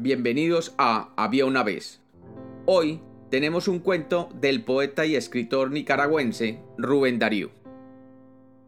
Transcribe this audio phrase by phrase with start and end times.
[0.00, 2.00] Bienvenidos a Había una vez.
[2.66, 3.00] Hoy
[3.30, 7.50] tenemos un cuento del poeta y escritor nicaragüense Rubén Darío.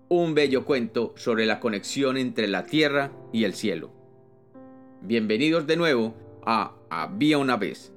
[0.08, 3.92] Un bello cuento sobre la conexión entre la tierra y el cielo.
[5.02, 7.92] Bienvenidos de nuevo a Había una vez.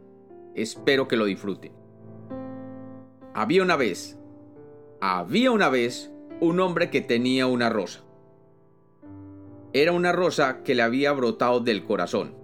[0.54, 1.72] Espero que lo disfruten.
[3.34, 4.16] Había una vez.
[5.02, 8.04] Había una vez un hombre que tenía una rosa.
[9.74, 12.43] Era una rosa que le había brotado del corazón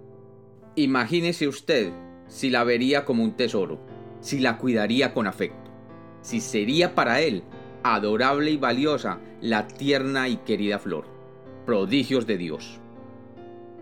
[0.80, 1.92] Imagínese usted
[2.26, 3.78] si la vería como un tesoro,
[4.22, 5.70] si la cuidaría con afecto,
[6.22, 7.42] si sería para él
[7.82, 11.04] adorable y valiosa la tierna y querida flor,
[11.66, 12.80] prodigios de Dios.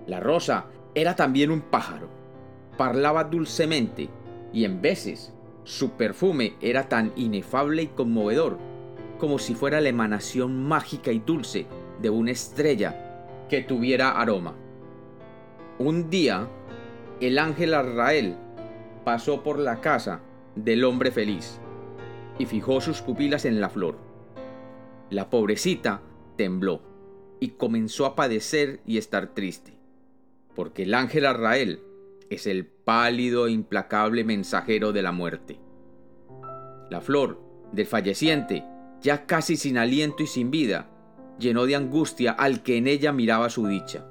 [0.08, 0.66] La rosa
[0.96, 2.08] era también un pájaro,
[2.76, 4.08] parlaba dulcemente
[4.52, 8.58] y en veces su perfume era tan inefable y conmovedor
[9.20, 11.68] como si fuera la emanación mágica y dulce
[12.02, 14.56] de una estrella que tuviera aroma.
[15.78, 16.48] Un día
[17.20, 18.36] el ángel Arrael
[19.04, 20.20] pasó por la casa
[20.54, 21.58] del hombre feliz
[22.38, 23.98] y fijó sus pupilas en la flor.
[25.10, 26.00] La pobrecita
[26.36, 26.82] tembló
[27.40, 29.72] y comenzó a padecer y estar triste,
[30.54, 31.80] porque el ángel Arrael
[32.30, 35.58] es el pálido e implacable mensajero de la muerte.
[36.90, 37.40] La flor
[37.72, 38.64] del falleciente,
[39.00, 40.90] ya casi sin aliento y sin vida,
[41.38, 44.08] llenó de angustia al que en ella miraba su dicha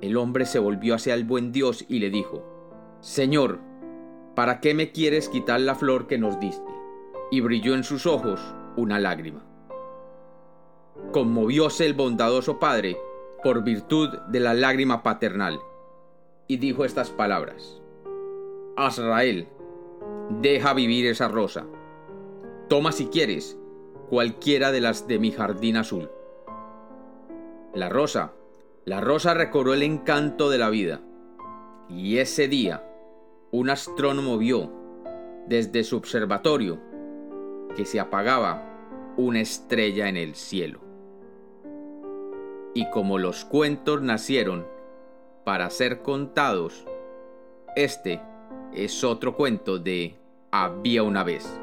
[0.00, 2.44] el hombre se volvió hacia el buen Dios y le dijo,
[3.00, 3.60] Señor,
[4.34, 6.72] ¿para qué me quieres quitar la flor que nos diste?
[7.30, 8.40] Y brilló en sus ojos
[8.76, 9.44] una lágrima.
[11.12, 12.96] Conmovióse el bondadoso padre
[13.42, 15.60] por virtud de la lágrima paternal,
[16.46, 17.80] y dijo estas palabras,
[18.76, 19.48] Azrael,
[20.40, 21.66] deja vivir esa rosa.
[22.68, 23.58] Toma si quieres
[24.08, 26.10] cualquiera de las de mi jardín azul.
[27.74, 28.32] La rosa
[28.84, 31.00] la rosa recobró el encanto de la vida.
[31.88, 32.84] Y ese día,
[33.50, 34.70] un astrónomo vio,
[35.46, 36.80] desde su observatorio,
[37.76, 40.80] que se apagaba una estrella en el cielo.
[42.74, 44.66] Y como los cuentos nacieron
[45.44, 46.84] para ser contados,
[47.76, 48.20] este
[48.72, 50.16] es otro cuento de
[50.50, 51.60] Había una vez.